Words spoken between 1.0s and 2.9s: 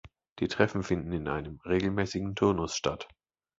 in einem regelmäßigen Turnus